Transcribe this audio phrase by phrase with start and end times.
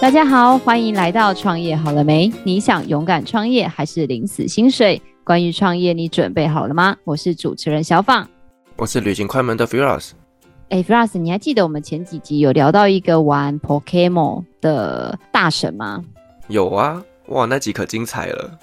[0.00, 2.32] 大家好，欢迎来到创业好了没？
[2.44, 5.02] 你想勇敢创业还是领死薪水？
[5.24, 6.96] 关于创业，你准备好了吗？
[7.02, 8.26] 我是主持人小放，
[8.76, 10.10] 我是旅行快门的 Firas。
[10.68, 16.04] 哎，Firas，你还记得我们前几集有聊到一个玩 Pokemon 的大神吗？
[16.46, 18.56] 有啊，哇，那集可精彩了。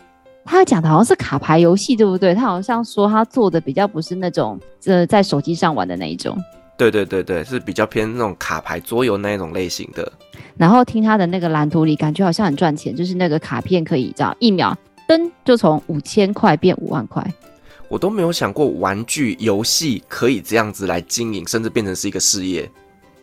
[0.46, 2.34] 他讲的好像是卡牌游戏，对不对？
[2.34, 6.38] 他好像说他做的比较不是那种呃在手机上玩的那一种。
[6.78, 10.12] 对对对对，是比较偏那种卡牌桌游那一种类型的。
[10.58, 17.26] 然后听他的那个蓝图里，感觉好像很赚钱，就是那个卡片可以这样一秒噔就从五千块变五万块。
[17.88, 22.70] 我都没有想过玩具游戏可以这样子来经营，甚至变成是一个事业。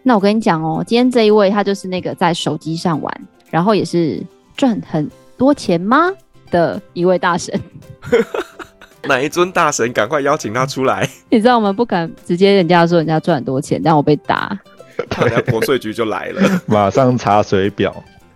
[0.03, 4.23] 那我跟你讲哦，今天这一位他就是那个在手机上玩，然后也是
[4.57, 6.11] 赚很多钱吗
[6.51, 7.61] 的一位大神。
[9.09, 9.93] 哪一尊大神？
[9.93, 11.09] 赶快邀请他出来！
[11.29, 14.57] 你知道我们不敢直接人家说人家赚很多钱，但我被打，
[15.21, 17.95] 人家国税局就来了， 马上查水表。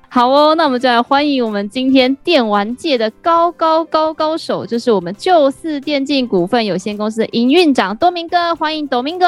[0.09, 9.27] 好哦，那我们就来欢迎我们今天电玩界的高高高高手，就是我们旧四电竞股份有限公司的营运长多明哥，欢迎多明哥。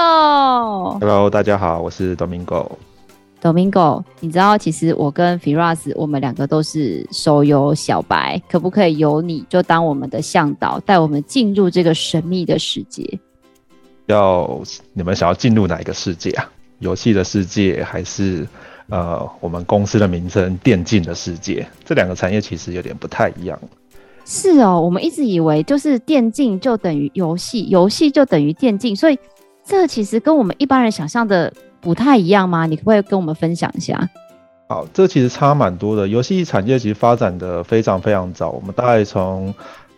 [1.00, 2.66] Hello，大家好，我是多明哥。
[3.40, 13.18] Domingo，你知道其实我跟 Firas 我们两个都是手游小白，可不可以由你就当我们的向导，带我们进入这个神秘的世界？
[14.06, 14.60] 要
[14.92, 16.50] 你们想要进入哪一个世界啊？
[16.80, 18.46] 游戏的世界，还是
[18.88, 21.64] 呃我们公司的名称电竞的世界？
[21.84, 23.56] 这两个产业其实有点不太一样。
[24.24, 29.18] 是哦，我们一直以为就是电竞就等于游戏，游戏就等于电竞，所以
[29.64, 31.52] 这其实跟我们一般人想象的。
[31.88, 32.66] 不太一样吗？
[32.66, 34.10] 你可不可以跟我们分享一下？
[34.68, 36.06] 好，这其实差蛮多的。
[36.06, 39.54] 游戏产业其实发展的非常非常早，我们大概从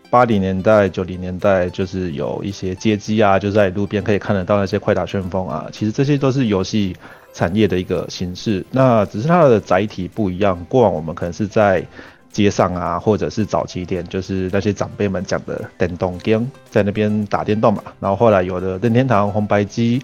[0.09, 6.95] 八零年代、九零年代，就是有一些街机啊，就在路边可以看得到那些快打旋风啊，其实这些都是游戏
[7.33, 8.65] 产业的一个形式。
[8.71, 10.57] 那只是它的载体不一样。
[10.69, 11.85] 过往我们可能是在
[12.31, 17.83] 街上啊，或者是早期点，就是那些长辈们讲的电动 game，在那边打电动嘛。
[17.99, 20.01] 然后后来有的任天堂红白机。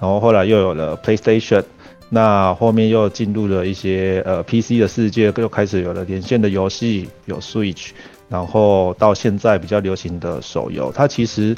[0.00, 1.64] 然后后来又有了 PlayStation，
[2.08, 7.88] 那后面又进入了一些呃 PC 的世界，又开始有了连线的游戏，有 Switch，
[8.28, 11.56] 然后到现在比较流行的手游，它其实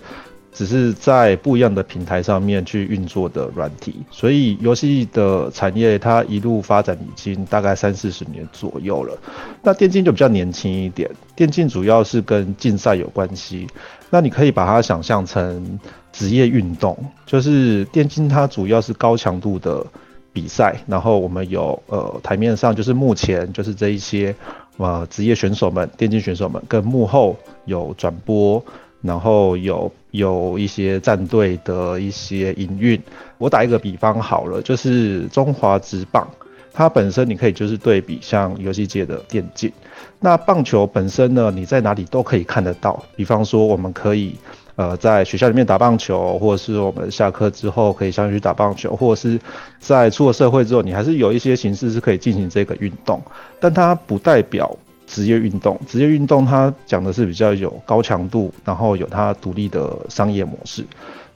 [0.53, 9.17] 只是在不一样的平台上面去运作的软体，所以游戏的产业它一路发展已经大概三四十年左右了。
[9.63, 13.67] 那电竞就比较年轻一点，电竞主要是跟竞赛有关系，
[14.09, 15.79] 那你可以把它想象成。
[16.13, 19.87] 职业运动就是电竞，它主要是高强度的
[20.33, 20.77] 比赛。
[20.87, 24.35] 然后我们有呃台面上就是目前就是这一些
[24.77, 28.63] 呃职业选手们，电竞选手们跟幕后有转播，
[29.03, 33.01] 然后有有一些战队的一些营运。
[33.39, 36.29] 我打一个比方好了，就是中华职棒，
[36.73, 39.73] 它本身你可以就是对比像游戏界的电竞。
[40.19, 43.03] 那棒球本身呢，你在哪里都可以看得到。
[43.17, 44.35] 比方说我们可以。
[44.77, 49.39] 呃，在学校里面打棒球，或者是我们下课之后可以相约去打棒球，或者是
[49.79, 53.21] 在出了社会之后，你还是有一些形式是可以进行这个运动，
[53.59, 54.75] 但它不代表
[55.07, 55.79] 职业运动。
[55.87, 60.85] 职业运动它讲的是比较有高强度，然后有它独立的商业模式。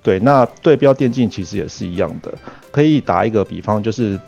[0.02, 2.32] 对，那对标电竞其实也是一样的。
[2.70, 4.18] 可以打一个比方，就是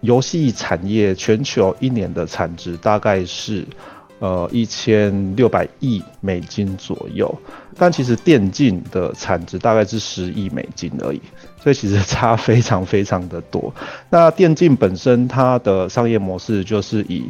[0.00, 3.64] 游戏产业全球一年的产值大概是。
[4.18, 7.32] 呃，一千六百亿美金左右，
[7.76, 11.20] 但其实电竞的产值大概是十亿美金而已，
[11.62, 13.72] 所以其实差非常非常的多。
[14.08, 17.20] 那电竞本身它的商业模式就是以，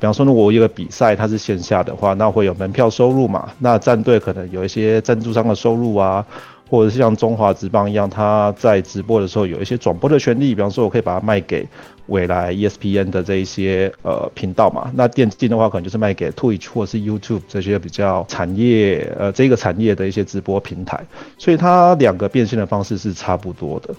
[0.00, 6.26] 方说，如果一个比赛它是线下的话，那会有门票收入嘛，那战队可能有一些赞助商的收入啊。
[6.70, 11.68] 或者是像中华职棒一样，他在直播的时候有一些转播的权利，比方说我可以把它卖给
[12.12, 14.92] 未来 ESPN 的这一些呃频道嘛。
[14.94, 21.04] 那电竞的话，可能就是卖给 Twitch 或是 YouTube 这些比较产业呃这个产业的一些直播平台。
[21.38, 23.94] 所以它两个变现的方式是差不多的。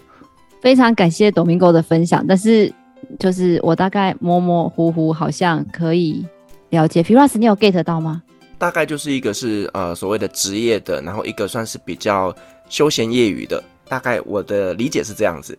[0.61, 2.71] 非常感谢 Domingo 的分享，但是
[3.19, 6.25] 就是我大概模模糊糊好像可以
[6.69, 7.03] 了解。
[7.03, 8.23] Firas，你有 get 到吗？
[8.57, 12.33] 大概就是一个是呃所谓的职业的，然后一个算是比较。
[12.69, 15.55] 休闲业余的，大概我的理解是这样子，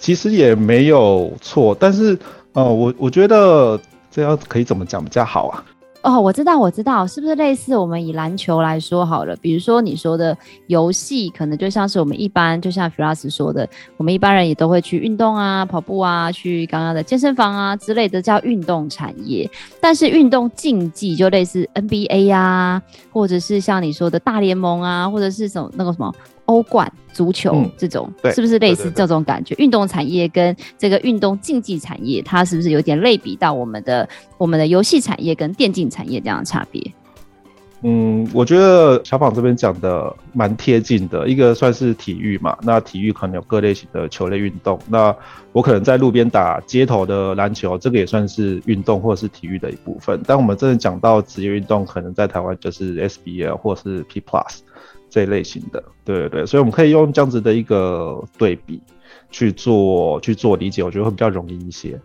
[0.00, 2.18] 其实也没有错，但是
[2.54, 3.78] 呃，我我觉得
[4.10, 5.62] 这样可以怎么讲比较好啊？
[6.02, 9.36] 哦，我知道，我知道，是不是类似我们以篮球来说好了？
[9.36, 10.34] 比如说你说的
[10.66, 13.68] 游戏，可能就像是我们一般，就像 Firas 说的，
[13.98, 19.48] 我们一般人也都会去运动啊，跑步啊，去刚刚的健身房啊之类的，叫运动产业。
[19.78, 22.80] 但是运动竞技就类似 NBA 啊，
[23.12, 26.10] 或者是像你说的大联盟啊，或者是什么那个什么。
[26.50, 29.54] 欧冠、足球这种，嗯、是不是类似这种感觉？
[29.56, 36.92] 运动产业跟这个运动竞技产业，它是不是有点类比到我们的我们的游戏产业跟电竞产业这样的差别？
[37.82, 41.26] 嗯，我觉得小宝这边讲的蛮贴近的。
[41.26, 44.78] 一个算是体育嘛，那体育可能有各类型的球类运动。
[44.86, 45.14] 那
[45.52, 50.20] 我可能在路边打街头的篮球，这个也算是运动或者是体育的一部分。
[50.26, 54.58] 但我们真的讲到职业运动，可能在台湾就是 SBL 或是 P Plus。
[55.10, 58.80] 这一类型的，对对对，所以我们可以用这样子的一个对比
[59.30, 62.00] 去做去做理解，我觉得会比较容易一些。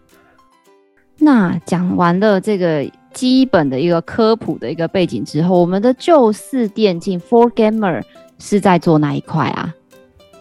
[1.17, 8.03] 那讲完了这个基本的一个科普的一个背景之后，我们的旧四电竞 For Gamer
[8.37, 9.73] 是在做哪一块啊？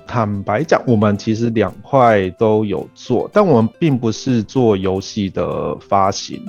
[0.06, 6.42] 坦白讲，我们其实两块都有做，但我们并不是做游戏的发行。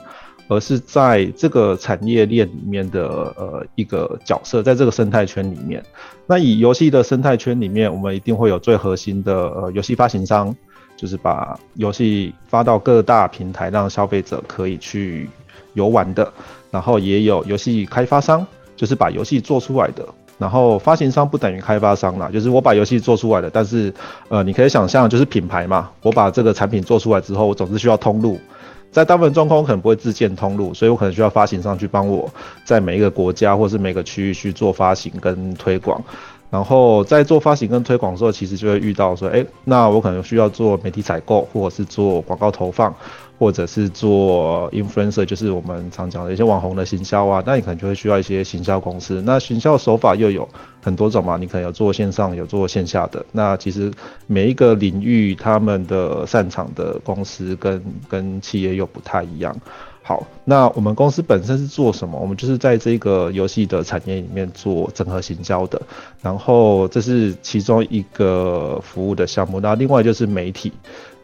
[0.48, 3.08] 而是在这个产业链里面的
[3.38, 5.84] 呃一个角色，在这个生态圈里面，
[6.28, 10.56] 那以游戏的生态圈里面，我们一定会有最核心的呃游戏发行商，
[10.96, 15.28] 就是把游戏发到各大平台，让消费者可以去
[15.74, 16.32] 游玩的。
[16.70, 18.46] 然后也有游戏开发商，
[18.76, 20.06] 就是把游戏做出来的。
[20.38, 23.94] 然后发行商不等于开发商啦，就是我把游戏做出来了，但是
[24.28, 28.38] 呃你可以想象，就是品牌嘛，我把这个产品做出来之后，我总是需要通路。
[28.96, 32.32] 在大部分状况，我可能不会自建通路，所以我可能需要发行商去帮我，
[32.64, 36.02] 在每一个国家或是每个区域去做发行跟推广。
[36.50, 42.96] 然后在做发行跟推广的时候，其实就会遇到说，哎，那我可能需要做媒体采购，或者是做广告投放。
[43.38, 49.22] 或者是做 influencer，就是我们常讲的一些网红的行销啊，那你可能就会需要一些行销公司。
[49.26, 50.48] 那行销手法又有
[50.82, 53.26] 很多种嘛，你可能有做线上，有做线下的。
[53.34, 53.92] 那其实
[54.28, 59.54] 每一个领域他们的擅长的公司跟跟企业又不太一样。
[60.02, 62.18] 好，那我们公司本身是做什么？
[62.18, 65.82] 我们就是在这个游戏的产业里面做整合行销的。
[66.22, 69.60] 然后这是其中一个服务的项目。
[69.60, 70.72] 那另外就是媒体，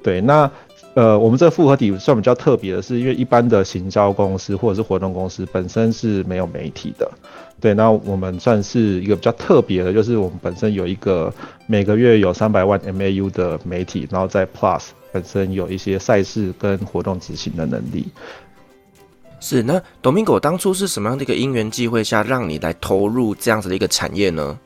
[0.04, 0.52] 对，那。
[0.94, 7.10] 呃，我们这复合体算比较特别的是，因为一般的行销公司或者是活动公司本身是没有媒体的，
[7.62, 7.74] 对。
[7.74, 11.34] 那我们算是一个比较特别的，就是我们本身有一个
[11.66, 18.08] 每个月有三百万 MAU 的媒体，然后在 Plus 本身有一些赛事跟活动执行的能力。
[19.40, 24.60] 是，那 Domingo 当初是什么样的一个因缘际会下，让你来投入这样子的一个产业呢？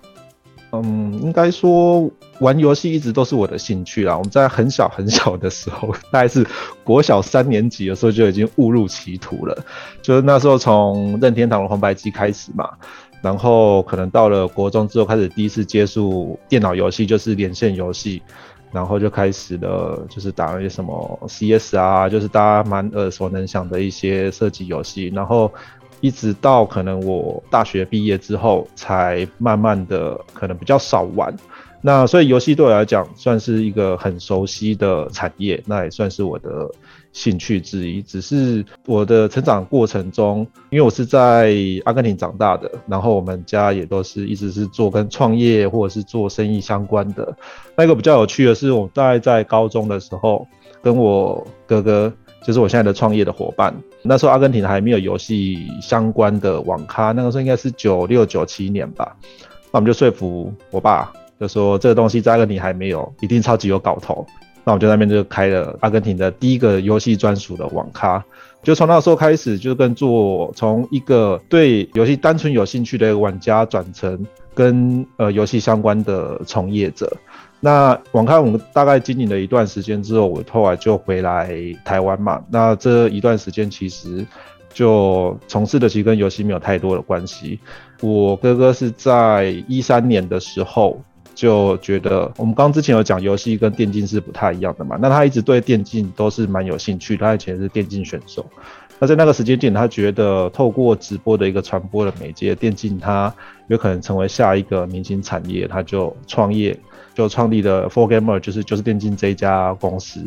[0.83, 4.17] 嗯，应该说玩游戏一直都是我的兴趣啦。
[4.17, 6.45] 我们在很小很小的时候， 大概是
[6.83, 9.57] 国小三年级的时候就已经误入歧途了。
[10.01, 12.69] 就是那时候从任天堂的红白机开始嘛，
[13.21, 18.21] 然后可能到了国中之后开始第一次接触电脑游戏，就是连线游戏，
[18.71, 25.51] 然后就开始了就是打那些什么 CS 啊，就是大家蛮耳熟能详的一些射击游戏，然后。
[26.01, 31.35] 一直到可能我大学毕业之后，才慢慢的可能比较少玩。
[31.81, 36.67] 那所以游戏对我来讲算是一个很熟悉的产业，那也算是我的
[37.13, 38.01] 兴趣之一。
[38.01, 40.39] 只是我的成长过程中，
[40.71, 47.35] 因为我是在阿根廷长大的，然后我们家也都是一直是做跟创业或者是做生意相关的。
[47.77, 50.47] 那个比较有趣的是，我大概在高中的时候，
[50.81, 52.11] 跟我哥哥。
[52.43, 53.73] 就是我现在的创业的伙伴，
[54.07, 59.15] 那时候阿根廷还没有游戏相关的网咖，那个时候应该是九六九七年吧。
[59.71, 64.25] 那我们就说服我爸，就说这个东西在阿根廷还没有，一定超级有搞头。
[64.63, 68.23] 那我们就那边就开了阿根廷的第一个游戏专属的网咖。
[68.63, 77.11] 就从那时候开始，就跟做从一个对游戏单纯有兴趣的一个玩家，转成跟呃游戏相关的从业者。
[77.65, 81.49] 那网咖我们大概经营了一段时间之后，我后来就回来
[81.83, 82.39] 台湾嘛。
[82.47, 84.23] 那这一段时间其实
[84.71, 87.59] 就从事的其实跟游戏没有太多的关系。
[88.01, 91.01] 我哥哥是在一三年的时候
[91.33, 94.95] 就觉得，我们刚之前有讲游戏跟电竞是不太一样的嘛。
[95.01, 98.45] 那他一直对电竞都是蛮有兴趣，他以前是电竞选手。
[98.99, 103.33] 那在那个时间点，他觉得透过直播的一个传播的媒介，电竞他
[103.69, 106.77] 有可能成为下一个明星产业，他就创业。
[107.15, 110.21] 就创立的 Four Gamer 就是就是电竞这一家公司。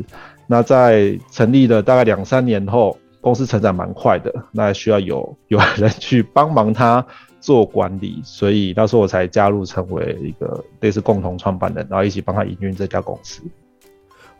[0.46, 7.04] 那在成立了大概两三年后，公司成长蛮快的，那需要有 有人去帮忙他
[7.38, 13.42] 做管理，所以那时候我才加入，成为一个类似共同创办人，然后一起帮他营运这家公司。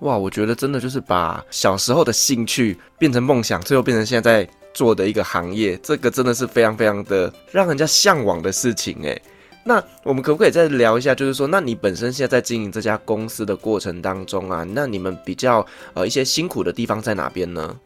[0.01, 9.21] 哇，我觉得真的就是把小时候的兴趣变成梦想，最后变成现在在做的一个行业，这个真的是非常非常的让人家向往的事情诶。
[9.69, 11.15] 那我们可不可以再聊一下？
[11.15, 17.77] 就是说，那你本身现在在经营这家公司的过程当中啊，那你们比较呃一些辛苦的地方在哪边呢？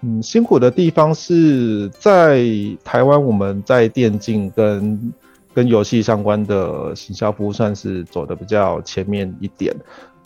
[0.00, 2.44] 嗯，辛苦的地方是在
[2.82, 5.14] 台湾，我们在电竞跟
[5.54, 9.72] 跟游戏相关的行销服务算是走得比较前面一点，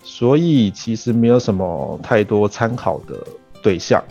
[0.03, 3.23] 所以其实没有什么太多参考的
[3.63, 4.03] 对象。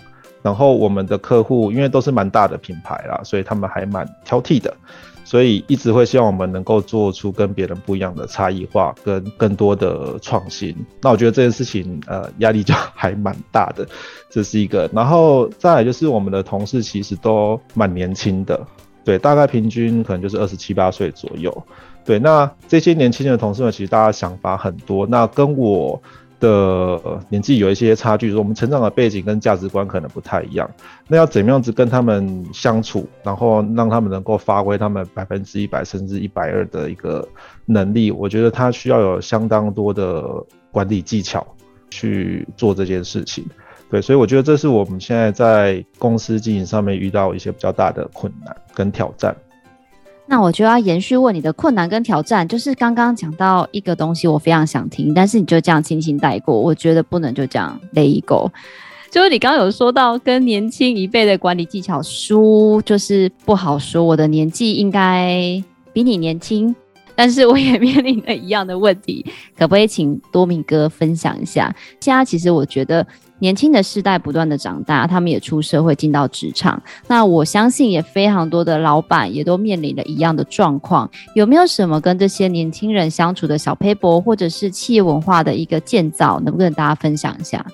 [0.42, 4.72] 然后我们的客户因为都是蛮大的品牌啦，所以他们还蛮挑剔的。
[5.30, 10.76] 所以一直会希望我们能够做出跟别人不一样的差异化，跟更多的创新。
[11.04, 13.88] 那我觉得这件事情，呃，压力就 还蛮大的，
[14.28, 14.90] 这是一个。
[14.92, 18.60] 然后再来就是我们的同事其实都蛮年轻的，
[19.06, 21.56] 对，大概平均可能就是二十七八岁左右。
[22.04, 26.02] 对，那这些年轻的同事们其实大家想法很多，那跟我。
[26.40, 30.70] 的年纪有一些差距，我们成长的背景跟价值观可能不太一样，
[31.08, 37.28] 那要怎么样子跟他们相处，然后让他们能够发挥他们百分之一百甚至一百二的一个
[37.66, 40.24] 能力，我觉得他需要有相当多的
[40.72, 41.46] 管理技巧
[41.90, 43.46] 去做这件事情。
[43.92, 49.36] 对，所以我觉得这是我们现在在公司经营上面遇到一些比较大的困难跟挑战。
[50.32, 58.52] 那我就要延续问你的困难跟挑战，就是刚刚讲到一个东西，我非常想听，但是你就这样轻轻带过，我觉得不能就这样 let go。
[59.10, 64.04] 就是你刚刚有说到跟年轻一辈的管理技巧输，就是不好说。
[64.04, 66.76] 我的年纪应该比你年轻，
[67.16, 69.26] 但是我也面临了一样的问题，
[69.58, 71.76] 可不可以请多明哥分享一下？
[72.00, 73.04] 现在其实我觉得。
[73.40, 76.82] 年轻的世代不断的长大，他们也出社会进到职场。
[77.08, 81.10] 那我相信也非常多的老板也都面临了一样的状况。
[81.34, 87.66] 有没有什么跟这些年轻人相处的小撇步，或者是企业文化的一个建造，能不能跟大家分享一下？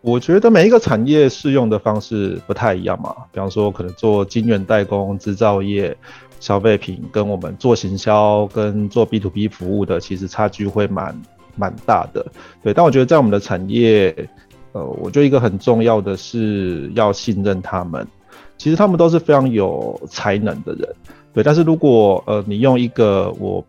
[0.00, 3.14] 我觉得每一个产业适用的方式不太一样嘛。
[3.32, 5.96] 比方说，可能做晶圆代工、制造业、
[6.40, 11.20] 消费品，跟我们做行销、跟做 B to B 服务的，其实差距会蛮
[11.56, 12.24] 蛮大的。
[12.62, 14.28] 对，但我觉得在我们的产业。
[14.72, 18.06] 呃，我觉得一个很重要的是要信任他们。
[18.56, 20.94] 其实他们都是非常有才能的人，
[21.32, 21.44] 对。
[21.44, 23.64] 但是如果呃你用一个我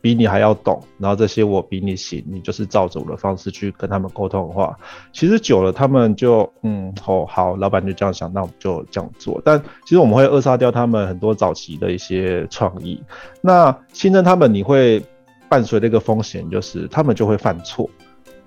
[0.00, 4.76] 比你还要懂，然后这些我比你行，你就是照着我的方式去跟他们沟通的话，
[5.12, 9.40] 其实久了他们就嗯哦好，老板就这样想，那我们就这样做。
[9.44, 13.00] 但其实我们会扼杀掉他们很多早期的一些创意。
[13.40, 15.00] 那信任他们，你会
[15.48, 17.88] 伴随的一个风险就是他们就会犯错。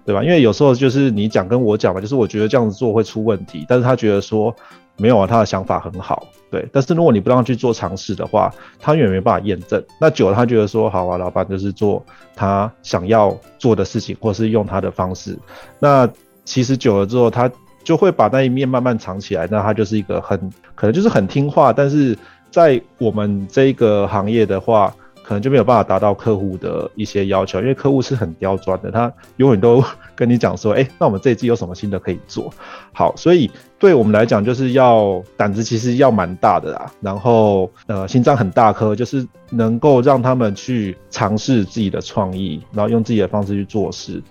[0.06, 0.24] 对吧？
[0.24, 4.56] 因为有时候就是你讲跟我讲嘛，就是我觉得这样子做会出问题，但是他觉得说
[4.98, 6.64] 没有啊，他的想法很好，对。
[6.72, 9.84] 但是如果你不让他去做尝试的话，他永远没办法验证。
[10.00, 15.38] 那久了，他觉得说好啊，老板就是做他想要做的事情，或是用他的方式。
[15.80, 16.08] 那
[16.44, 17.52] 其实久了之后，他
[17.84, 19.48] 就会把那一面慢慢藏起来。
[19.50, 20.40] 那他就是一个很
[20.76, 22.16] 可能就是很听话，但是
[22.52, 24.94] 在我们这个行业的话。
[25.28, 29.84] 可能就没有办法达到客户的一些要求，因为客户是很刁钻的，他永远都
[30.16, 32.54] 跟你讲说，哎、那我们这一季有什么新的可以做？
[32.94, 44.22] 好，所以对我们来讲，就是要胆子其实要蛮大的啦，然后呃心脏很大颗，就是能够让他们去尝试自己的创意，然后用自己的方式去做事，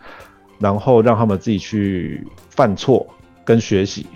[0.61, 3.05] 然后让他们自己去犯错
[3.45, 4.07] 跟学习，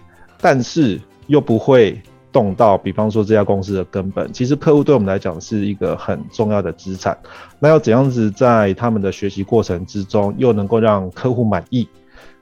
[0.40, 2.00] 但是又不会。
[2.30, 7.16] 动到，比方说这家公司的根本，其实客户对我们来讲是一个很重要的资产。
[7.58, 11.88] 那要怎样子在他们的学习过程之中，又能够让客户满意，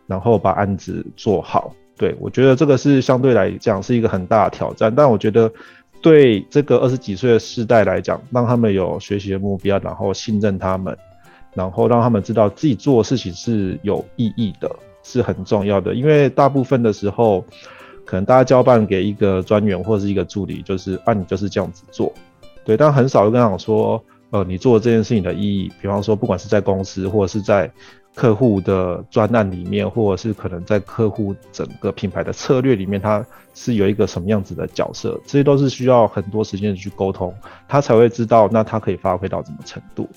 [0.07, 1.73] 然后把案子做好？
[1.97, 4.93] 对，我觉得这个是相对来讲是一个很大的挑战。
[4.95, 5.51] 但我觉得
[6.03, 10.97] 对这个二十几岁的世代来讲，让他们有学习的目标，然后信任他们，
[11.55, 14.71] 然后让他们知道自己做的事情是有意义的，
[15.03, 15.95] 是很重要的。
[15.95, 17.45] 因为大部分的时候。
[18.07, 22.11] 可能大家交办给一个专员或者是一个助理，就是啊，你就是这样子做，
[22.65, 22.77] 对。
[22.77, 27.71] 但很少会跟他讲说，呃，你做这件事情的意义，比方说，不管是在公司，或者是在
[28.15, 33.23] 客户的专案里面，或者是可能在客户整个品牌的策略里面，他
[33.55, 37.35] 是有一个什么样子的角色，这些都是需要很多时间去沟通，
[37.69, 40.09] 他才会知道，那他可以发挥到什么程度。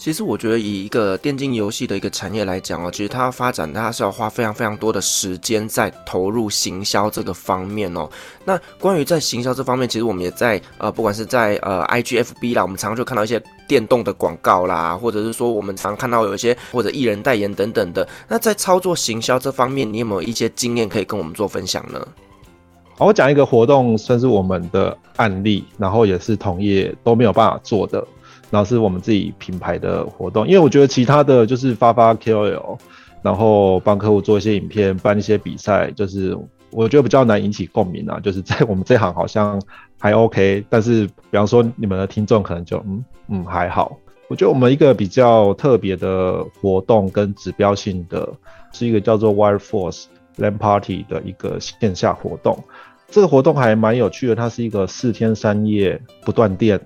[0.00, 8.08] 其实我觉得，以一个电竞游戏的一个产业来讲哦，其实它要发展，它是要花非常非常多的时间在投入行销这个方面哦。
[8.42, 13.38] 那关于在行销这方面，其实我们也在呃，不管是在呃 IGFB 啦，我们常常就看到一些
[13.68, 18.08] 电动的广告啦，或者是说我们常看到有一些或者艺人代言等等的。
[18.26, 22.00] 那在操作行销这方面，你有没有一些经验可以跟我们做分享呢？
[22.96, 28.02] 好，我讲一个活动，算是我们的案例，然后也是同业都没有办法做的。
[28.50, 32.78] 然后是我们自己品牌的活动，因为我觉得其他的就是发发 KOL，
[33.22, 36.36] 然后帮客户做一些影片，办一些比赛，就是
[36.70, 39.60] 我觉得比较难引起共鸣啊，就是在我们这行好像
[39.98, 43.96] 还 OK，但是比方说你们的听众可能就嗯嗯还好。
[44.28, 48.32] 我觉得我们一个比较特别的活动跟指标性的，
[48.72, 50.04] 是一个叫做 Wire Force
[50.38, 52.56] LAN Party 的一个线下活动。
[53.08, 56.80] 这个活动还蛮有趣的，它是一个四天三夜不断电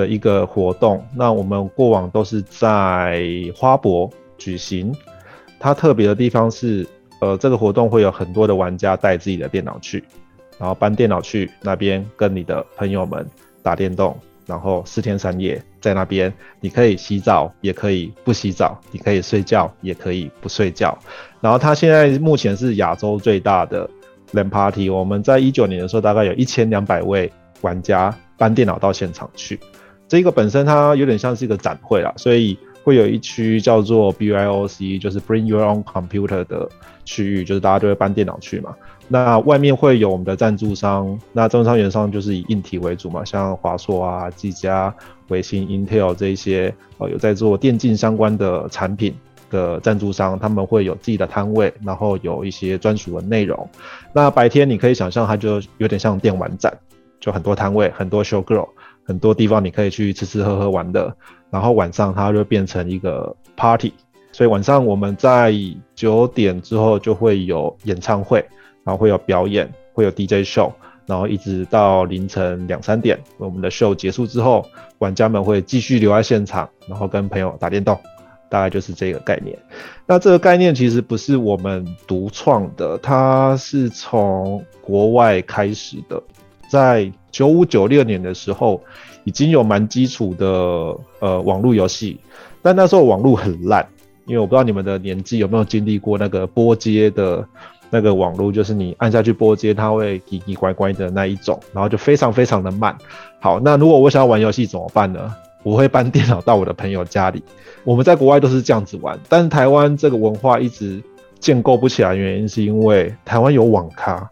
[0.00, 1.04] 的一个活动。
[1.14, 3.22] 那我们过往都是在
[3.54, 4.94] 花博举行，
[5.58, 6.86] 它特别的地方是，
[7.20, 10.02] 呃，这个活动会有很多的玩家带自己的电脑去，
[10.58, 13.26] 然后搬电脑去那边跟你的朋友们
[13.62, 14.16] 打电动。
[14.46, 20.98] 然后四天三夜在那边，你可以洗澡，也可以不洗澡；你可以睡觉，也可以不睡觉。
[21.40, 23.88] 然后它现在目前是亚洲最大的
[24.32, 24.90] LAN Party。
[24.90, 27.30] 我们在一九年的时候，大概有一千两百位
[27.60, 29.60] 玩家搬电脑到现场去。
[30.10, 36.68] 这个本身它有点像是一个展会啦，所以会有一区叫做 BYOC，就是 Bring Your Own Computer 的
[37.04, 38.74] 区域，就是大家都会搬电脑去嘛。
[39.06, 44.92] 那外面会有我们的赞助商，那赞助商原商就是以硬体为主嘛，像华硕啊、技嘉、
[45.28, 49.14] 微星、Intel 这一些，呃，有在做电竞相关的产品
[49.48, 53.68] 的赞助商，他们会有自己的摊位，然后有一些专属的内容。
[54.12, 56.76] 那白天你可以想象，它就有点像电玩展，
[57.20, 58.68] 就很多摊位、很多 show girl，
[59.10, 61.12] 很多地方你可以去吃吃喝喝玩的。
[61.50, 63.92] 然后晚上它就变成一个 party，
[64.30, 65.52] 所以晚上我们在
[65.96, 68.44] 九点之后就会有演唱会。
[68.82, 70.72] 然后会有表演，会有 DJ show，
[71.04, 74.64] 然后一直到凌晨两三点，我们的 show 结束之后，
[74.98, 77.96] 玩家们会继续留在现场，然后跟朋友打电动，
[78.48, 79.56] 大概就是这个概念。
[80.06, 86.20] 那这个概念其实不是我们独创的，它是从国外开始的，
[86.70, 88.80] 在九五九六年的时候，
[89.24, 90.46] 已经有蛮基础的
[91.20, 92.18] 呃网络游戏，
[92.62, 93.86] 但那时候网络很烂，
[94.26, 97.46] 因为我不知道你们的年纪有没有经历过那个拨接的。
[97.92, 102.96] 那个网络就是你按下去拨接，它会叽叽乖乖的那一种，然后就非常非常的慢。
[103.40, 105.34] 好，那如果我想要玩游戏怎么办呢？
[105.64, 107.42] 我会搬电脑到我的朋友家里。
[107.82, 111.02] 我们在国外都是这样子玩，但是台湾这个文化一直
[111.40, 114.30] 建构不起来，原因是因为台湾有网咖，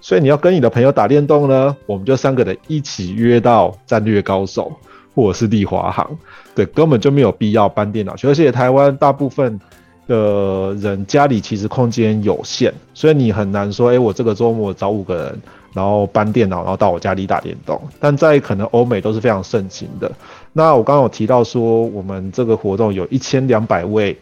[0.00, 4.72] 所以你要跟你的朋友打电动呢，我们就三个人一起约到战略高手
[5.14, 6.06] 或者是丽华行，
[6.54, 9.60] 对，根本就没有必要搬电脑去，而且台湾大部分。
[10.08, 15.40] 的人家里其实空间有限，所以你很难说，哎、我这个周末找五个人，
[15.72, 17.80] 然后搬电脑，然后到我家里打电动。
[18.00, 20.10] 但在可能欧美都是非常盛行的。
[20.52, 24.18] 那我刚刚有提到说，我们这个活动有一千两百位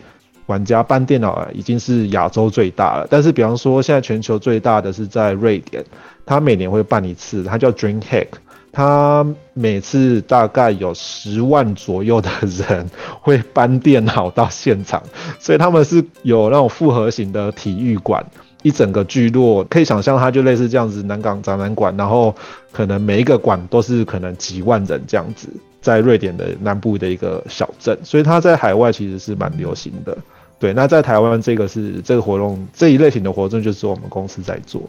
[0.48, 3.06] 玩家搬电脑，已经是亚洲最大了。
[3.08, 5.82] 但是，比方说现在全球最大的是在瑞典，
[6.26, 8.26] 它每年会办一次，它叫 DreamHack。
[8.70, 12.88] 他每次大概有十万左右的人
[13.20, 15.02] 会搬电脑到现场，
[15.40, 18.24] 所以他们是有那种复合型的体育馆，
[18.62, 22.32] 一整个聚落可以想象，它就类似这样子南港展览馆，然后
[22.70, 25.48] 可能每一个馆都是可能几万人这样子，
[25.80, 30.16] 在瑞典的南部的一个小镇，所以它在海外其实是蛮流行的。
[30.58, 34.82] 对，那在台湾这个是这个活动这一类型的活动就是我们公司在做。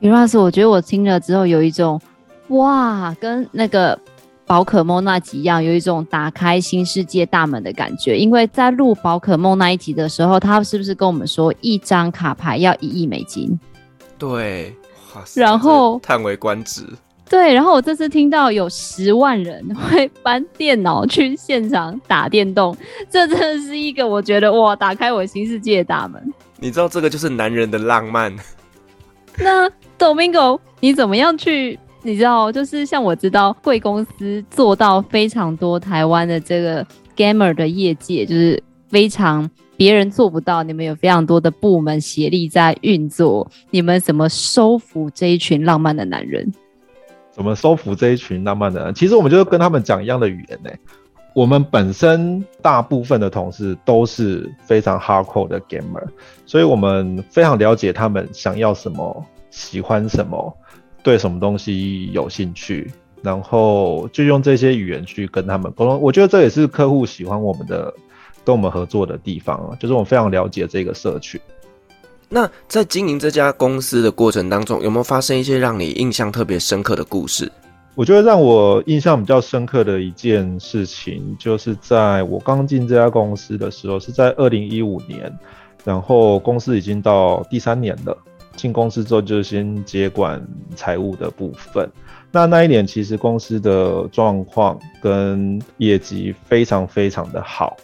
[0.00, 2.00] 李老师，我觉得我听了之后有一种。
[2.48, 3.98] 哇，跟那个
[4.44, 8.18] 宝可梦那集一样，有一种打开新世界大门的感觉。
[8.18, 13.58] 因为在录宝可梦那一集的时候，他是不是跟我们说一张卡牌要一亿美金？
[14.18, 14.74] 对，
[15.34, 16.84] 然后叹为观止。
[17.28, 22.76] 对，然后我这次听到有十万人会搬电脑去现场打电动，
[23.08, 26.22] 这真的是一个我觉得哇，打开我新世界的大门。
[26.58, 28.34] 你知道这个就是男人的浪漫。
[29.38, 29.66] 那
[29.98, 31.78] Domingo，你怎么样去？
[32.02, 36.84] 你知道，就是像我知道贵公司做到非常多台湾的这个
[37.16, 40.62] gamer 的业界，就是非常别人做不到。
[40.64, 46.52] 你们有非常多的部门协力在运作，你们怎么收服这一群浪漫的男人？
[47.32, 48.94] 怎么收服这一群浪漫的人？
[48.94, 50.70] 其实我们就是跟他们讲一样的语言呢。
[51.34, 56.06] 我们本身大部分的同事都是非常 hardcore 的 gamer，
[56.44, 60.56] 所以我们非常了解他们想要什么，喜欢什么。
[61.04, 62.88] 对什么东西有兴趣，
[63.22, 66.00] 然后就用这些语言去跟他们沟通。
[66.00, 67.92] 我觉得这也是客户喜欢我们的，
[68.44, 71.40] 跟我们合作的地方啊，就是我非常了解这个社群。
[72.34, 77.52] 那在经营这家公司的过程当中，有没有发生一些让你印象特别深刻的故事？
[77.94, 85.30] 我觉得让我印象比较深刻的一件事情，就是在我刚进这家公司的时候，是在二零一五年，
[85.84, 88.16] 然后公司已经到第三年了。
[88.56, 90.42] 进公司之后就先接管
[90.74, 91.86] 财务的部分。
[92.30, 97.76] 那那一年其实公司的状况跟业绩非常非常的好。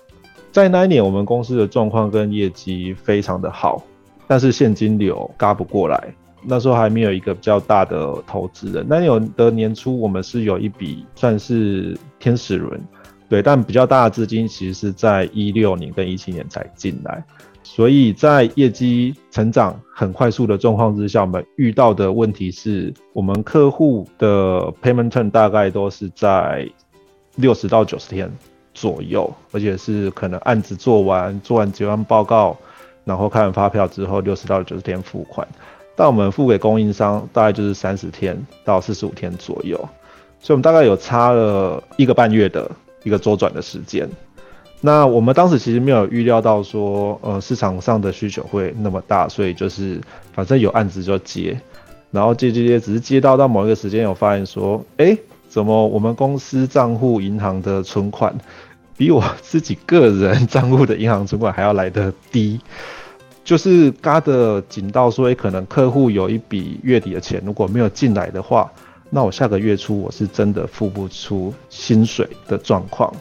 [0.50, 3.84] 在那一年，我们公司的状况跟业绩非常的好。
[4.28, 6.14] 但是现金流嘎不过来。
[6.40, 8.86] 那时候还没有一个比较大的投资人。
[8.88, 12.80] 那有的年初我们是有一笔算是天使轮，
[13.28, 17.24] 对，但比较大的资金其实是在一六年跟一七年才进来。
[17.64, 26.66] 所以在业绩成长很快速的状况之下，我们遇到的问题是我们客户的 payment term 大概都是在
[27.34, 28.30] 六十到九十天
[28.72, 32.56] 左右，而且是可能案子做完、做完结案报告，
[33.08, 35.48] 然后开完发票之后六十到九十天付款。
[35.96, 39.76] 但我们付给供应商大概就是三十天到四十五天左右，
[40.38, 42.70] 所以我们大概有差了一个半月的
[43.02, 44.08] 一个周转的时间。
[44.80, 50.00] 那我们当时其实没有预料到说，呃，市场上的需求会那么大，所以就是
[50.32, 51.60] 反正有案子就接，
[52.12, 55.18] 然后接接接，只是接到到某一个时间，有发现说，哎、
[55.48, 58.32] 怎么我们公司账户银行的存款
[58.96, 62.60] 比我自己个人账户的银行存款还要来得低？
[63.44, 68.70] 就是嘎的紧到说，可能客户有一笔月底的钱如果没有进来的话，
[69.10, 73.12] 那我下个月初我是真的付不出薪水的状况。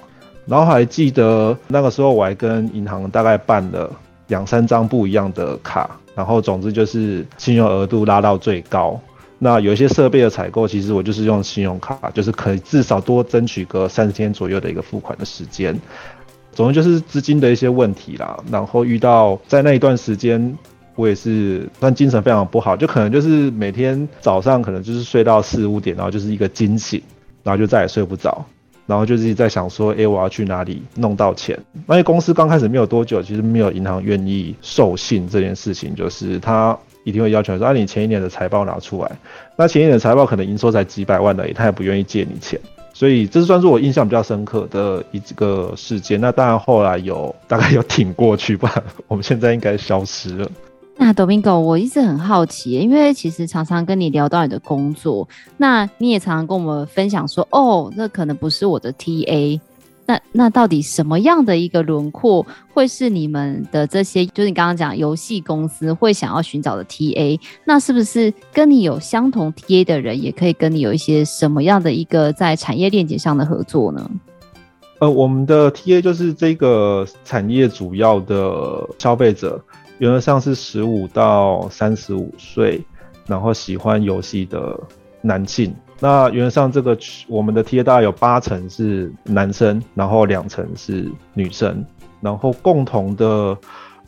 [0.45, 3.89] 然后还记得那个时候，我还跟银行大概办了
[4.27, 8.99] 两三张不一样的卡，然后总之就是信用额度拉到最高。
[9.39, 15.79] 那有一些设备的采购，其实我就是用信用卡，就是可以至少多争取个三十天左右的一个付款的时间。
[16.57, 18.35] 总之就是资金的一些问题啦。
[18.51, 20.57] 然后遇到在那一段时间，
[20.95, 26.99] 我也是但精神非常不好，就可能就是每天早上可能就是睡到四五点，然后就是一个惊醒，
[27.43, 28.43] 然后就再也睡不着。
[28.87, 31.55] 然后就自己在想说，哎，我要去哪里弄到钱？
[31.75, 39.11] 因为公司刚开始没有多久，其实没有银行愿意授信这件事情，就是他一定会要求说，啊，你前一年的财报拿出来。
[39.55, 42.59] 那前一年的财报可能营收才几百万而已，他也不愿意借你钱。
[42.97, 46.19] 所以这算是我印象比较深刻的一个事件。
[46.19, 50.49] 那当然后来有大概有挺过去吧，我们现在应该消失了。
[50.95, 59.59] 那 Domingo，我一直很好奇，因为其实常常跟你聊到你的工作，那你也常常跟我们分享说，哦，那可能不是我的 TA，
[60.07, 62.43] 那那到底什么样的一个轮廓
[62.73, 67.39] 会是你们的这些，就是你刚刚讲游戏公司会想要寻找的 TA？
[67.65, 74.09] 那是不是跟你有相同 TA 的人，也可以跟你有一些什么样的一个在产业链接上的合作呢？
[74.99, 79.61] 呃，我们的 TA 就是这个产业主要的消费者。
[79.99, 82.79] 原则上是十五到三十五岁，
[83.25, 84.79] 然后喜欢游戏的
[85.21, 85.75] 男性。
[85.99, 91.83] 那原上这个我们的 TA 大概有八成是男生，然后两成是女生。
[92.19, 93.57] 然后共同的，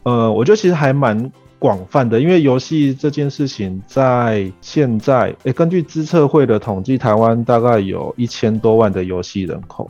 [0.04, 9.90] 呃，我觉得其实还蛮广泛的，因为游戏这件事情在现在，诶，根据资策会的统计，台湾大概有一千多万的游戏人口。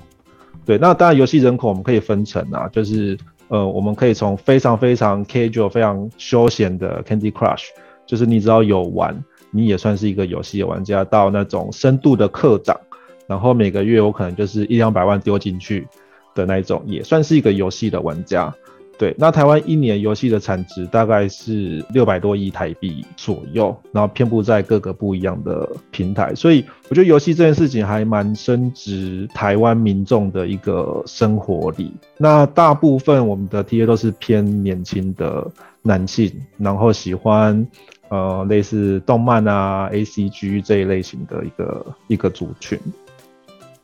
[0.65, 3.17] 对，那当然游戏人口我们可以分成啊，就是。
[3.51, 7.63] 呃，我们可以从非常非常 casual、非常休闲的 Candy Crush，
[8.05, 12.79] 就是你只要有玩，你也算是一个游戏的玩家，到那种深度的课长，
[13.27, 15.87] 然后每个月我可能就是一两百万丢进去
[16.35, 18.53] 的那种，也算是一个游戏的玩家。
[18.97, 31.93] 对，那台湾一年游戏的产值大概是六百多亿台币左右，然后遍布在各个不一样的平台，所以我觉得游戏这件事情还蛮深植台湾民众的一个生活里。
[32.17, 35.49] 那大部分我们的 TA 都是偏年轻的
[35.81, 37.65] 男性，然后喜欢
[38.09, 42.79] 呃类似动漫啊、ACG 这一类型的一个一个族群。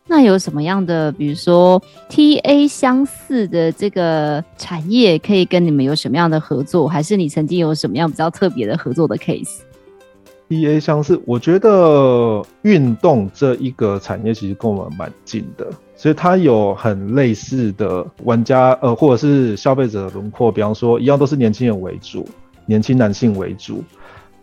[0.07, 6.87] 那有什么样的，比如说 TA 相似的这个产业，可以跟你们有什么样的合作？
[6.87, 20.51] 还是你曾经有什么样比较特别的合作的 case？TA 相似，我觉得运动这一个产业其实跟我们蛮近的，所以它有很类似的玩家，呃，或者是消费者的轮廓。
[20.51, 22.27] 比方说，一样都是年轻人为主，
[22.67, 23.83] 年轻男性为主。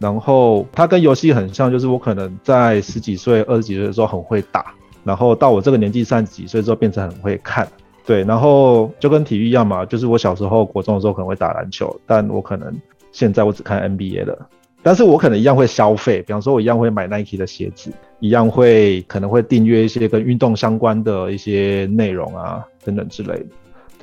[0.02, 4.74] 然后它跟游戏很像，就是我可能在十几岁、二十几岁的时候很会打。
[5.04, 7.66] 然后到我这个年纪三十几岁之后，变成很会看，
[8.06, 12.72] 对，然后就跟体育一样嘛，就是我小时候国中的时候可能会打篮球，但我可能
[13.10, 14.46] 现在我只看 NBA 了，
[14.80, 23.46] 但是我可能一样会消费，比方说我一样会买 Nike 的鞋子，一样会可能会订阅一些跟运动相关的一些内容啊等等之类的，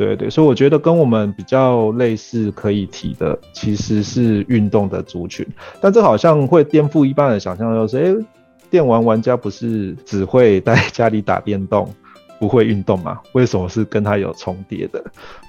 [0.05, 5.45] 对对，所以我觉得跟我们比较类似可以提的其实是运动的族群，
[5.81, 8.25] 但这好像会颠覆一般人想象，就是哎。
[8.71, 11.91] 电玩玩家不是只会 在家里打电动，
[12.39, 13.19] 不会运动吗？
[13.31, 15.03] 为什么是跟他有重叠的？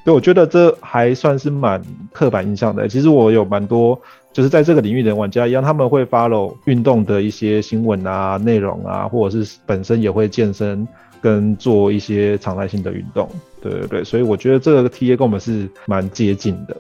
[0.07, 1.83] 所以我觉得这还算是蛮
[2.15, 2.89] 刻板印象的。
[2.89, 4.01] 其实我有蛮多
[4.33, 10.89] 就是在这个领域的玩家一样，他们会 follow 运动的一些新闻啊、内容啊，或者是本身也会健身
[11.21, 13.29] 跟做一些常态性的运动。
[13.61, 16.77] 对对对，所以我觉得这个 TA 跟我们是蛮接近的。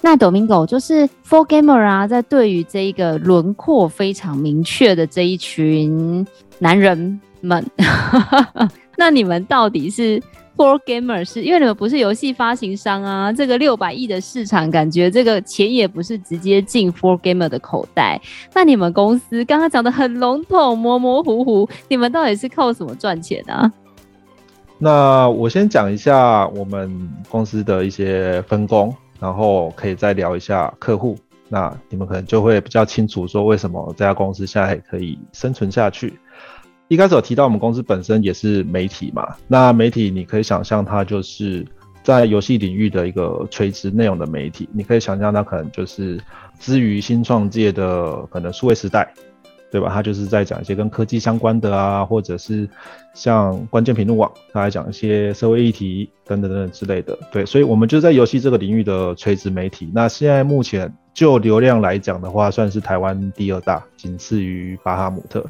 [0.00, 6.24] 那 Domingo 就是 4Gamer 啊，在对于这一个轮廓非常明确的这一群
[6.60, 7.64] 男人们，
[8.96, 10.22] 那你们到底是
[10.56, 11.24] For Gamer？
[11.24, 11.42] 是？
[11.42, 18.20] 因为你们不是游戏发行商啊，这个六百亿的市场，感觉这个钱也不是直接进 For Gamer 的口袋。
[18.54, 23.72] 那你们公司刚刚讲的很笼统、模模糊糊，你们到底是靠什么赚钱啊？
[24.78, 28.94] 那我先讲一下我们公司的一些分工。
[29.20, 36.16] 然后可以再聊一下客户，那你们可能就会比较清楚说为什么这家公司现在可以生存下去。
[36.86, 41.66] 一开始有提到我们公司本身也是媒体嘛，那媒体你可以想象它就是
[42.04, 46.16] 在游戏领域的一个垂直内容的媒体，你可以想象它可能就是
[46.60, 49.12] 之于新创界的可能数位时代。
[49.70, 49.90] 对吧？
[49.92, 52.68] 他就是在讲一些跟科技相关的啊，或者是
[53.14, 57.18] 像关键评论网，他来讲一些社会议题等等等等之类的。
[57.30, 59.90] 对，所以我们就在游戏这个领域的垂直媒体。
[59.94, 65.44] 那现在目前就流量来讲的话，算是台湾第二大，仅次于巴哈姆特。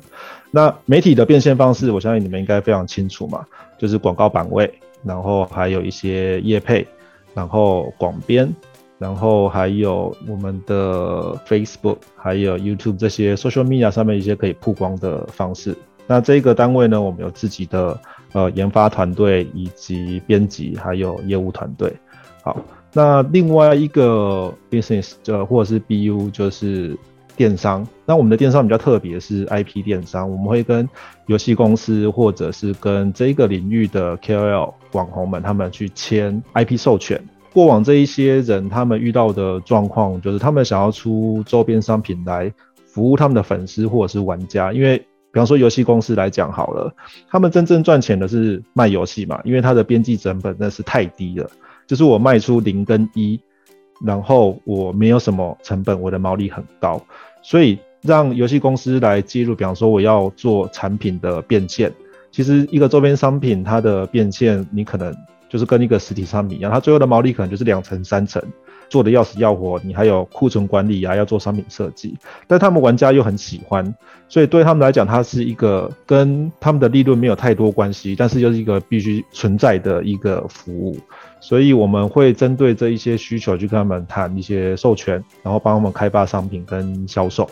[0.50, 3.46] 那媒体的变现方式，我相信你们应该非常清楚嘛，
[3.78, 4.72] 就是广告版位，
[5.04, 6.87] 然后还有一些业配，
[7.35, 8.52] 然后广编。
[8.98, 15.76] 然后还有我们的 Facebook，还有 YouTube 这些 social media 上面一些可以曝光的方式。
[16.06, 17.98] 那这个单位呢，我们有自己的
[18.32, 21.92] 呃研发团队，以及编辑，还有业务团队。
[22.42, 22.56] 好，
[22.92, 26.98] 那另外一个 business 就或者是 BU 就是
[27.37, 27.87] 电商。
[28.04, 30.88] 那我们的电商比较特别，是 IP 电商，我们会跟
[31.26, 37.22] 游戏公司或者是跟这个领域的 KOL 网红们，他们去签 IP 授权。
[37.59, 42.53] 过往这一些人，他们遇到的状况就是，他们想要出周边商品来
[42.87, 44.73] 服务他们的粉丝或者是玩家。
[44.73, 46.94] 因为，比方说游戏公司来讲好了，
[47.29, 51.51] 他们真正赚钱的是卖游戏嘛，因为它的边际成本那是太低了，
[51.85, 53.40] 就是我卖出零跟一，
[54.07, 57.05] 然后我没有什么成本，我的毛利很高，
[57.42, 61.92] 所以让游戏公司来介入，比方说我要做产品的变现，
[62.31, 65.12] 其实一个周边商品它的变现，你可能。
[65.48, 68.42] 就是跟一个实体商品一样，它最后的毛利可能就是两成三成，
[68.88, 73.94] 做的要死要活，你还有库存管理啊，要做商品设计，但他们玩家又很喜欢，
[74.28, 80.96] 所以对他们来讲，它是一个跟他们的利润没有太多关系，但是又是一个必须存在的一个服务，
[81.40, 87.48] 所以我们会针对这一些需求去跟他们谈一些授权，然后帮他们开发商品跟销售。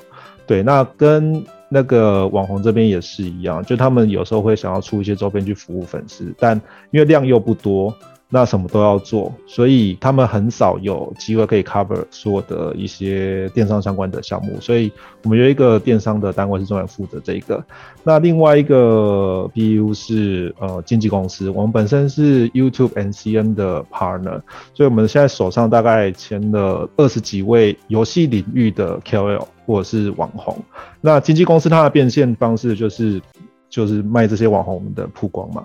[0.47, 7.95] 对，那跟那个网红这边也是一样，就他们有时候会想要出一些周边去服务粉丝，但因为量又不多。
[8.29, 14.91] 那什么都要做，所以他们很少有机会可以 cover 所有的一些电商相关的项目，所以
[15.23, 17.65] 我们有一个电商的单位是专门负责这一个。
[18.03, 24.41] 那另外一个 BU 是呃经纪公司，我们本身是 YouTube and CN 的 partner，
[24.75, 30.59] 所以我们现在手上大概签了二十几位游戏领域的 KOL 或者是网红。
[31.01, 33.23] 那经纪公司它的变现方式就是
[33.69, 35.65] 就是卖这些网红的曝光嘛。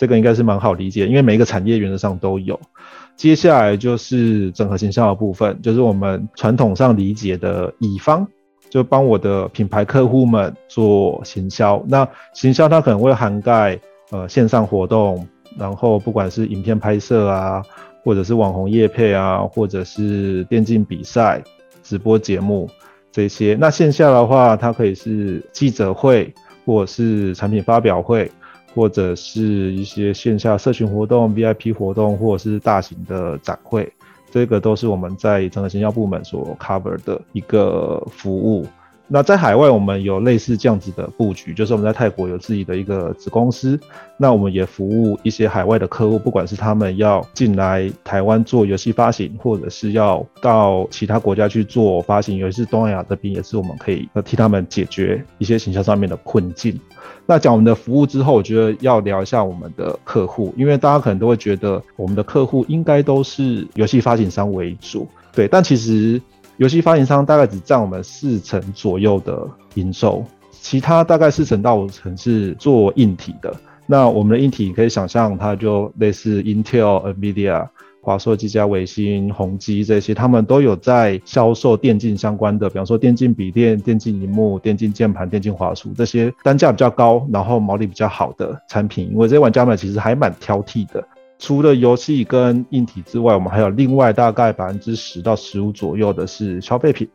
[0.00, 2.58] 这个应该是蛮好理解，因为每一个产业原则上都有。
[3.16, 8.26] 接下来就是整合行销的部分，就是我们传统上理解的乙方，
[8.70, 11.84] 就帮我的品牌客户们做行销。
[11.86, 13.78] 那行销它可能会涵盖
[14.10, 17.62] 呃线上活动，然后不管是影片拍摄啊，
[18.02, 21.42] 或者是网红业配啊，或者是电竞比赛、
[21.82, 22.70] 直播节目
[23.12, 23.54] 这些。
[23.60, 26.32] 那线下的话，它可以是记者会，
[26.64, 28.32] 或者是产品发表会。
[28.74, 33.92] 或者是一些线下社群活动、VIP 活动，或者是大型的展会，
[34.30, 38.66] 这个都是我们在整个行销部门所 cover 的一个服务。
[39.12, 43.76] 那在海外，我们有类似这样子的布局，就是我们在泰国有自己的一个子公司，
[44.16, 56.78] 那我们也服务一些海外的客户，不管是他们要进来台湾做游戏发行，或者是要到其他国家去做发行，尤其是东南亚这边，也是我们可以替他们解决一些行销上面的困境。
[57.26, 66.22] 那讲我们的服务之后，我觉得要聊一下我们的客户，因为大家可能都会觉得我们的客户应该都是游戏发行商为主，对，但其实。
[66.60, 73.50] 游戏发行商大概只占我们四成左右的营收，其他大概四成到五成是做硬体的。
[73.86, 77.66] 那我们的硬体可以想象，它就类似 Intel、NVIDIA、
[78.02, 89.10] 华硕、技嘉、微星、宏基这些，他们都有在销售电竞相关的，比方说电竞笔电、电竞荧幕、电竞键盘、电竞滑鼠这些单价比较高，然后毛利比较好的产品。
[89.10, 91.02] 因为这些玩家们其实还蛮挑剔的。
[91.40, 97.08] 除了游戏跟硬体之外，我们还有另外大概百分之十到十五左右的是消费品，